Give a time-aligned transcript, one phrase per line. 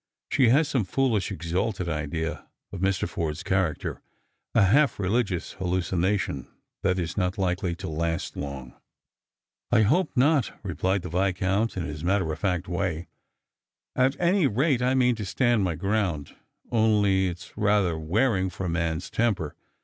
[0.31, 3.07] She has some foolish exalted idea of Mr.
[3.07, 4.01] Forde's character,
[4.55, 6.47] a half religious hallucination
[6.81, 8.75] that is not likely to last long." *•
[9.71, 13.09] I hope not," rejilied the Viscount in his matter of fact way."
[14.05, 16.35] At any rate, I mean to stand my ground;
[16.71, 19.55] only it's rather wearing for a man's temper.